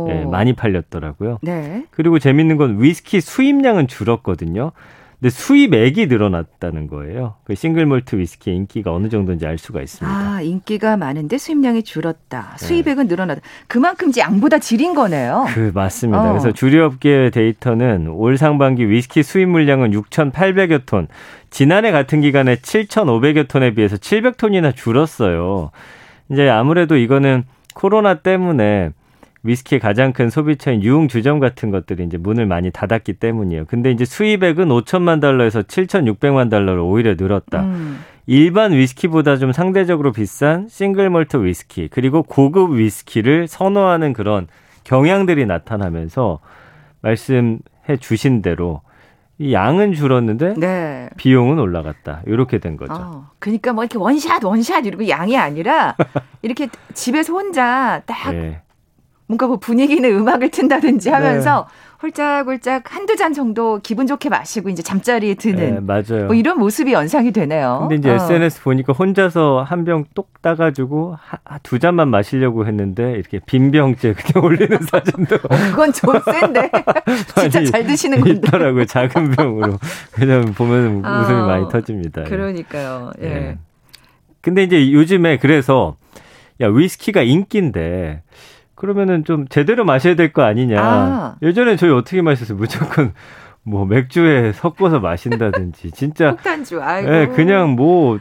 [0.07, 1.39] 네, 많이 팔렸더라고요.
[1.41, 1.85] 네.
[1.89, 4.71] 그리고 재밌는 건 위스키 수입량은 줄었거든요.
[5.19, 7.35] 근데 수입액이 늘어났다는 거예요.
[7.45, 10.17] 그 싱글 몰트 위스키의 인기가 어느 정도인지 알 수가 있습니다.
[10.17, 12.55] 아, 인기가 많은데 수입량이 줄었다.
[12.57, 12.65] 네.
[12.65, 13.15] 수입액은 네.
[13.15, 13.41] 늘어났다.
[13.67, 15.45] 그만큼 양보다 질인 거네요.
[15.53, 16.21] 그 맞습니다.
[16.21, 16.29] 어.
[16.29, 21.07] 그래서 주류업계 데이터는 올 상반기 위스키 수입 물량은 6,800여 톤.
[21.49, 25.71] 지난해 같은 기간에 7,500여 톤에 비해서 700톤이나 줄었어요.
[26.29, 28.91] 이제 아무래도 이거는 코로나 때문에
[29.45, 33.65] 위스키의 가장 큰 소비처인 유흥 주점 같은 것들이 이제 문을 많이 닫았기 때문이에요.
[33.65, 37.61] 근데 이제 수입액은 5천만 달러에서 7,600만 달러로 오히려 늘었다.
[37.61, 37.99] 음.
[38.25, 44.47] 일반 위스키보다 좀 상대적으로 비싼 싱글 멀트 위스키 그리고 고급 위스키를 선호하는 그런
[44.83, 46.39] 경향들이 나타나면서
[47.01, 48.81] 말씀해 주신 대로
[49.37, 51.09] 이 양은 줄었는데 네.
[51.17, 52.21] 비용은 올라갔다.
[52.25, 52.93] 이렇게 된 거죠.
[52.93, 55.95] 어, 그러니까 뭐 이렇게 원샷 원샷 이러고 양이 아니라
[56.41, 58.61] 이렇게 집에서 혼자 딱 네.
[59.27, 61.85] 뭔가 뭐 분위기는 음악을 튼다든지 하면서 네.
[62.03, 66.27] 홀짝홀짝 한두 잔 정도 기분 좋게 마시고 이제 잠자리에 드는 네, 맞아요.
[66.27, 67.79] 뭐 이런 모습이 연상이 되네요.
[67.81, 68.15] 근데 이제 어.
[68.15, 74.13] SNS 보니까 혼자서 한 병 똑 따가지고 하, 두 잔만 마시려고 했는데 이렇게 빈 병째
[74.17, 76.69] 그냥 올리는 사진도 어, 그건 좀 센데
[77.39, 79.79] 진짜 잘 드시는 건데 있더라고요 작은 병으로
[80.11, 82.23] 그냥 보면 아, 웃음이 많이 터집니다.
[82.25, 83.11] 그러니까요.
[83.21, 83.27] 예.
[83.29, 83.57] 네.
[84.41, 85.95] 근데 이제 요즘에 그래서
[86.61, 88.21] 야 위스키가 인기인데
[88.75, 90.75] 그러면은 좀 제대로 마셔야 될 거 아니냐.
[90.81, 91.35] 아.
[91.41, 92.57] 예전에 저희 어떻게 마셨어요?
[92.57, 93.13] 무조건
[93.67, 97.09] 뭐 맥주에 섞어서 마신다든지 진짜 폭탄주 아이고.
[97.09, 98.19] 네, 그냥 뭐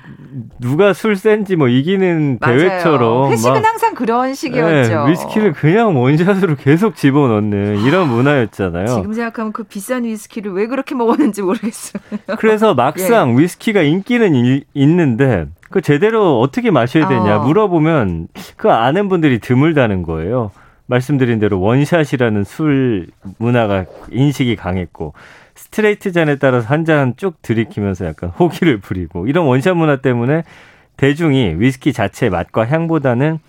[0.59, 2.59] 누가 술 센지 뭐 이기는 맞아요.
[2.59, 5.05] 대회처럼 회식은 항상 그런 식이었죠.
[5.05, 8.87] 네, 위스키를 그냥 원샷으로 계속 집어넣는 이런 문화였잖아요.
[8.87, 12.03] 지금 생각하면 그 비싼 위스키를 왜 그렇게 먹었는지 모르겠어요.
[12.39, 13.43] 그래서 막상 예.
[13.43, 17.45] 위스키가 인기는 이, 있는데 그 제대로 어떻게 마셔야 되냐 어.
[17.45, 20.53] 물어보면 그 아는 분들이 드물다는 거예요.
[20.87, 23.09] 말씀드린 대로 원샷이라는 술
[23.39, 25.15] 문화가 인식이 강했고
[25.57, 30.45] 스트레이트 잔에 따라서 한 잔 쭉 들이키면서 약간 호기를 부리고 이런 원샷 문화 때문에
[30.97, 33.41] 대중이 위스키 자체의 맛과 향보다는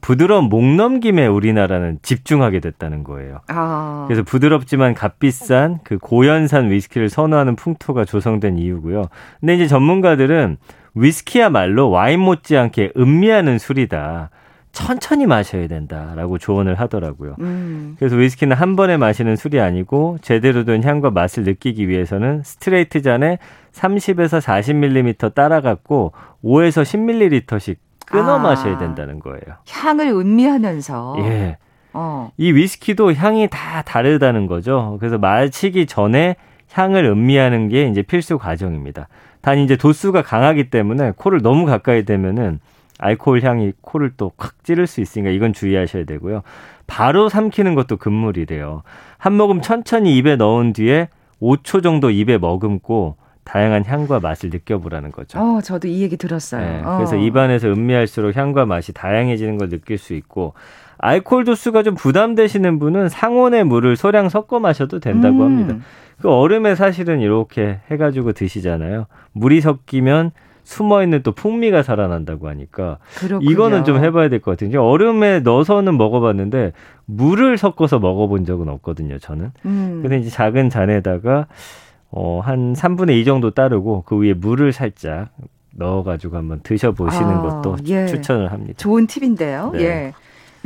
[0.00, 3.40] 부드러운 목 넘김에 우리나라는 집중하게 됐다는 거예요.
[3.48, 4.06] 아.
[4.08, 9.10] 그래서 부드럽지만 값비싼 그 고연산 위스키를 선호하는 풍토가 조성된 이유고요.
[9.40, 10.56] 근데 이제 전문가들은
[10.96, 14.30] 위스키야말로 와인 못지않게 음미하는 술이다.
[14.72, 17.36] 천천히 마셔야 된다라고 조언을 하더라고요.
[17.40, 17.96] 음.
[17.98, 23.38] 그래서 위스키는 한 번에 마시는 술이 아니고 제대로 된 향과 맛을 느끼기 위해서는 스트레이트 잔에
[23.72, 26.12] 30에서 40ml 따라갖고
[26.44, 28.38] 5에서 10ml씩 끊어 아.
[28.38, 29.56] 마셔야 된다는 거예요.
[29.68, 31.16] 향을 음미하면서.
[31.20, 31.56] 예.
[31.94, 32.30] 어.
[32.36, 34.96] 이 위스키도 향이 다 다르다는 거죠.
[35.00, 36.36] 그래서 마시기 전에
[36.72, 39.08] 향을 음미하는 게 이제 필수 과정입니다.
[39.46, 42.58] 단 이제 도수가 강하기 때문에 코를 너무 가까이 대면은
[42.98, 46.42] 알코올 향이 코를 또콱 찌를 수 있으니까 이건 주의하셔야 되고요.
[46.88, 48.82] 바로 삼키는 것도 금물이래요.
[49.18, 55.38] 한 모금 천천히 입에 넣은 뒤에 5초 정도 입에 머금고 다양한 향과 맛을 느껴보라는 거죠.
[55.38, 56.60] 어, 저도 이 얘기 들었어요.
[56.60, 56.96] 네, 어.
[56.96, 60.54] 그래서 입안에서 음미할수록 향과 맛이 다양해지는 걸 느낄 수 있고
[60.98, 65.42] 알코올 도수가 좀 부담되시는 분은 상온의 물을 소량 섞어 마셔도 된다고 음.
[65.42, 65.76] 합니다.
[66.20, 69.06] 그 얼음에 사실은 이렇게 해가지고 드시잖아요.
[69.32, 70.30] 물이 섞이면
[70.64, 73.48] 숨어 있는 또 풍미가 살아난다고 하니까 그렇군요.
[73.50, 74.82] 이거는 좀 해봐야 될 것 같아요.
[74.84, 76.72] 얼음에 넣어서는 먹어봤는데
[77.04, 79.18] 물을 섞어서 먹어본 적은 없거든요.
[79.18, 79.52] 저는.
[79.64, 80.00] 음.
[80.02, 81.46] 근데 이제 작은 잔에다가
[82.10, 85.28] 어, 한 3분의 2 정도 따르고 그 위에 물을 살짝
[85.76, 88.06] 넣어가지고 한번 드셔보시는 아, 것도 예.
[88.06, 88.74] 추천을 합니다.
[88.78, 89.70] 좋은 팁인데요.
[89.74, 89.82] 네.
[89.82, 90.12] 예.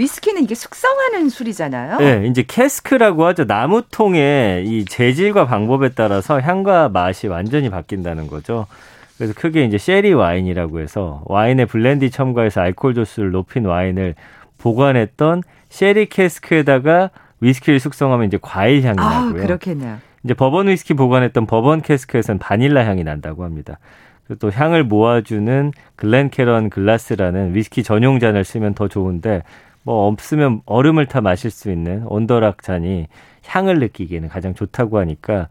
[0.00, 1.98] 위스키는 이게 숙성하는 술이잖아요.
[1.98, 3.44] 네, 이제 cask라고 하죠.
[3.44, 8.66] 나무통의 이 재질과 방법에 따라서 향과 맛이 완전히 바뀐다는 거죠.
[9.18, 14.14] 그래서 크게 이제 쉐리 와인이라고 해서 와인에 브랜디 첨가해서 알코올 도수를 높인 와인을
[14.56, 19.42] 보관했던 쉐리 cask에다가 위스키를 숙성하면 이제 과일 향이 아, 나고요.
[19.42, 19.98] 그렇겠네요.
[20.24, 23.78] 이제 버번 위스키 보관했던 버번 cask에서는 바닐라 향이 난다고 합니다.
[24.38, 29.42] 또 향을 모아주는 글렌캐런 글라스라는 위스키 전용 잔을 쓰면 더 좋은데
[29.82, 33.08] 뭐 없으면 얼음을 타 마실 수 있는 온더락 잔이
[33.44, 35.48] 향을 느끼기에는 가장 좋다고 하니까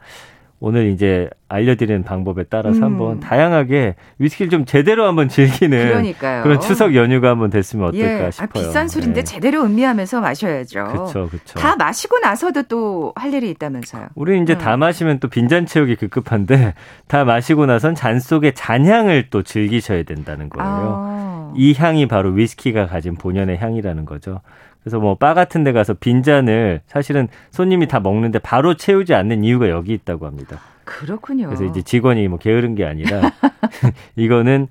[0.61, 2.83] 오늘 이제 알려드리는 방법에 따라서 음.
[2.83, 6.43] 한번 다양하게 위스키를 좀 제대로 한번 즐기는 그러니까요.
[6.43, 8.25] 그런 추석 연휴가 한번 됐으면 어떨까 예.
[8.25, 8.49] 아, 싶어요.
[8.65, 9.23] 비싼 술인데 네.
[9.23, 10.83] 제대로 음미하면서 마셔야죠.
[10.85, 11.57] 그렇죠, 그렇죠.
[11.59, 14.07] 다 마시고 나서도 또 할 일이 있다면서요.
[14.15, 14.57] 우리 이제 음.
[14.57, 16.73] 다 마시면 또 빈잔 채우기 급급한데
[17.07, 20.67] 다 마시고 나선 잔 속의 잔향을 또 즐기셔야 된다는 거예요.
[20.69, 21.53] 아.
[21.55, 24.41] 이 향이 바로 위스키가 가진 본연의 향이라는 거죠.
[24.83, 29.69] 그래서 뭐 바 같은 데 가서 빈잔을 사실은 손님이 다 먹는데 바로 채우지 않는 이유가
[29.69, 30.59] 여기 있다고 합니다.
[30.85, 31.47] 그렇군요.
[31.47, 33.21] 그래서 이제 직원이 뭐 게으른 게 아니라
[34.15, 34.67] 이거는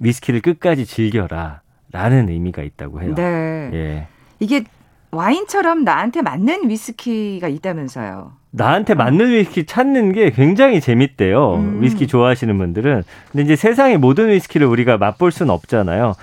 [0.00, 1.60] 위스키를 끝까지 즐겨라
[1.92, 3.14] 라는 의미가 있다고 해요.
[3.14, 3.70] 네.
[3.72, 4.06] 예.
[4.40, 4.64] 이게
[5.12, 8.32] 와인처럼 나한테 맞는 위스키가 있다면서요.
[8.50, 11.54] 나한테 맞는 위스키 찾는 게 굉장히 재밌대요.
[11.56, 11.82] 음.
[11.82, 13.02] 위스키 좋아하시는 분들은.
[13.30, 16.14] 근데 이제 세상의 모든 위스키를 우리가 맛볼 수는 없잖아요.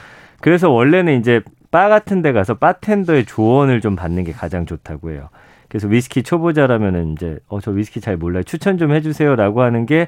[0.42, 5.30] 그래서 원래는 이제 바 같은 데 가서 바텐더의 조언을 좀 받는 게 가장 좋다고 해요.
[5.70, 8.44] 그래서 위스키 초보자라면은 이제 어 저 위스키 잘 몰라요.
[8.44, 10.08] 추천 좀 해주세요라고 하는 게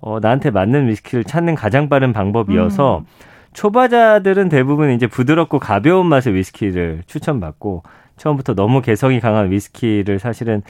[0.00, 3.04] 어, 나한테 맞는 위스키를 찾는 가장 빠른 방법이어서 음.
[3.52, 7.82] 초보자들은 대부분 이제 부드럽고 가벼운 맛의 위스키를 추천받고
[8.16, 10.62] 처음부터 너무 개성이 강한 위스키를 사실은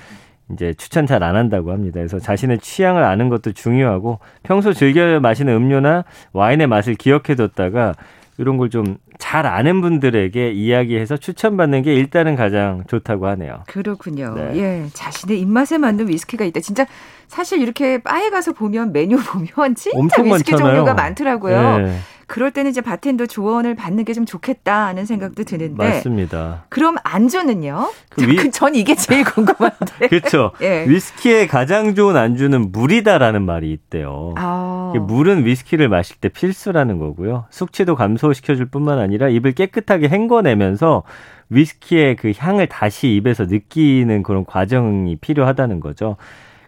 [0.53, 1.95] 이제 추천 잘 안 한다고 합니다.
[2.01, 7.95] 그래서 자신의 취향을 아는 것도 중요하고 평소 즐겨 마시는 음료나 와인의 맛을 기억해뒀다가
[8.39, 13.65] 이런 걸 좀 잘 아는 분들에게 이야기해서 추천받는 게 일단은 가장 좋다고 하네요.
[13.67, 14.33] 그렇군요.
[14.37, 14.53] 네.
[14.57, 16.61] 예, 자신의 입맛에 맞는 위스키가 있다.
[16.61, 16.87] 진짜
[17.27, 20.23] 사실 이렇게 바에 가서 보면 메뉴 보면 진짜 위스키
[20.53, 20.59] 많잖아요.
[20.77, 21.79] 종류가 많더라고요.
[21.79, 21.99] 네,
[22.29, 25.75] 그럴 때는 이제 바텐더 조언을 받는 게 좀 좋겠다 하는 생각도 드는데.
[25.83, 26.67] 맞습니다.
[26.69, 27.91] 그럼 안주는요?
[28.11, 30.09] 그 위- 그전 이게 제일 궁금한데.
[30.09, 30.53] 그렇죠.
[30.61, 30.85] 예.
[30.87, 34.35] 위스키의 가장 좋은 안주는 물이다라는 말이 있대요.
[34.37, 34.93] 아.
[34.97, 37.47] 물은 위스키를 마실 때 필수라는 거고요.
[37.51, 41.03] 숙취도 감소시켜줄 뿐만 아니라 입을 깨끗하게 헹궈내면서
[41.51, 46.17] 위스키의 그 향을 다시 입에서 느끼는 그런 과정이 필요하다는 거죠.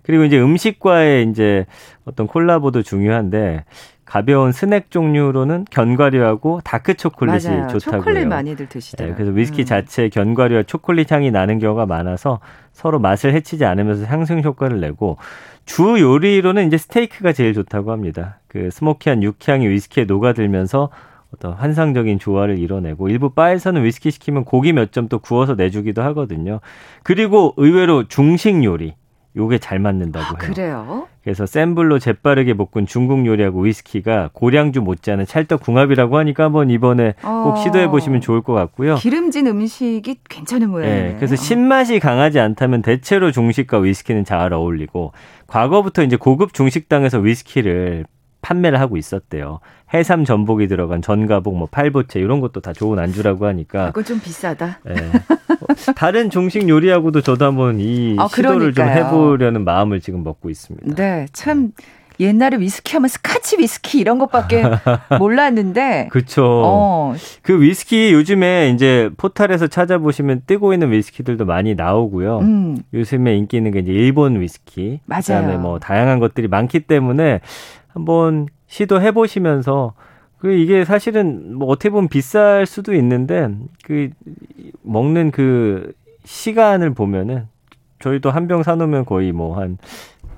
[0.02, 1.66] 그리고 이제 음식과의 이제
[2.04, 3.64] 어떤 콜라보도 중요한데
[4.04, 7.68] 가벼운 스낵 종류로는 견과류하고 다크 초콜릿이 맞아요.
[7.68, 8.00] 좋다고요.
[8.00, 9.14] 초콜릿 많이들 드시더라고요.
[9.14, 9.64] 네, 그래서 위스키 음.
[9.66, 12.40] 자체 견과류와 초콜릿 향이 나는 경우가 많아서
[12.72, 15.16] 서로 맛을 해치지 않으면서 상승 효과를 내고
[15.64, 18.40] 주 요리로는 이제 스테이크가 제일 좋다고 합니다.
[18.48, 20.88] 그 smoky한 육향이 위스키에 녹아들면서
[21.32, 26.58] 어떤 환상적인 조화를 이뤄내고 일부 바에서는 위스키 시키면 고기 몇 점 또 구워서 내주기도 하거든요.
[27.04, 28.94] 그리고 의외로 중식 요리
[29.37, 30.35] 요게 잘 맞는다고 해요.
[30.35, 31.09] 아, 그래요?
[31.23, 37.29] 그래서 센 불로 재빠르게 볶은 중국 요리하고 위스키가 고량주 못지않은 찰떡궁합이라고 하니까 한번 이번에 꼭
[37.29, 37.57] 어.
[37.57, 38.97] 시도해 보시면 좋을 것 같고요.
[38.97, 41.03] 기름진 음식이 괜찮은 모양이에요.
[41.11, 45.12] 네, 그래서 신맛이 강하지 않다면 대체로 중식과 위스키는 잘 어울리고
[45.47, 48.07] 과거부터 이제 고급 중식당에서 위스키를
[48.42, 49.61] 판매를 하고 있었대요.
[49.92, 53.87] 해삼 전복이 들어간 전가복, 뭐 팔보채 이런 것도 다 좋은 안주라고 하니까.
[53.87, 54.79] 그거 좀 비싸다.
[54.88, 54.92] 예.
[54.92, 59.07] 어, 다른 중식 요리하고도 저도 한번 이 아, 시도를 좀 그러니까요.
[59.07, 60.94] 해보려는 마음을 지금 먹고 있습니다.
[60.94, 61.72] 네, 참
[62.20, 64.62] 옛날에 위스키 하면 스카치 위스키 이런 것밖에
[65.18, 66.09] 몰랐는데.
[66.12, 66.44] 그쵸.
[66.44, 72.40] 어, 그 위스키 요즘에 이제 포탈에서 찾아보시면 뜨고 있는 위스키들도 많이 나오고요.
[72.40, 75.00] 음, 요즘에 인기 있는 게 이제 일본 위스키.
[75.07, 75.20] 맞아요.
[75.22, 77.40] 그다음에 뭐 다양한 것들이 많기 때문에
[77.92, 79.94] 한번 시도해 보시면서
[80.38, 83.48] 그 이게 사실은 뭐 어떻게 보면 비쌀 수도 있는데
[83.85, 84.11] 그
[84.83, 85.92] 먹는 그
[86.24, 87.46] 시간을 보면은
[87.98, 89.79] 저희도 한 병 사놓으면 거의 뭐 한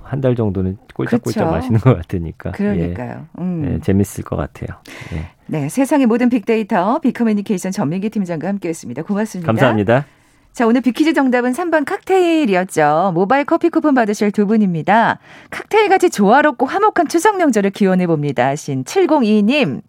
[0.03, 1.51] 한 달 정도는 꼴짝꼴짝 그쵸.
[1.51, 3.25] 마시는 것 같으니까 그러니까요.
[3.39, 3.65] 예, 음.
[3.65, 4.77] 예, 재밌을 것 같아요.
[5.13, 5.29] 예.
[5.47, 9.03] 네, 세상의 모든 빅데이터 빅커뮤니케이션 전민기 팀장과 함께했습니다.
[9.03, 9.47] 고맙습니다.
[9.47, 10.05] 감사합니다.
[10.53, 13.11] 자, 오늘 빅퀴즈 정답은 3번 칵테일이었죠.
[13.15, 15.17] 모바일 커피 쿠폰 받으실 두 분입니다.
[15.49, 18.47] 칵테일 같이 조화롭고 화목한 추석 명절을 기원해 봅니다.
[18.49, 19.81] 하신 7022님.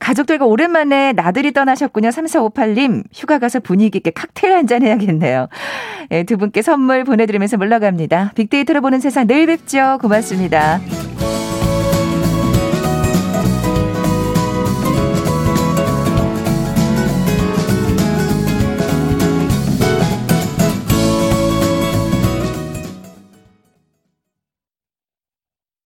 [0.00, 2.08] 가족들과 오랜만에 나들이 떠나셨군요.
[2.08, 3.04] 3458님.
[3.14, 5.46] 휴가 가서 분위기 있게 칵테일 한잔 해야겠네요.
[6.10, 8.32] 예, 두 분께 선물 보내드리면서 물러갑니다.
[8.34, 9.98] 빅데이터로 보는 세상 내일 뵙죠.
[10.00, 10.80] 고맙습니다.